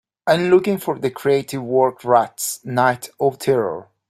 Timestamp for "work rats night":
1.61-3.11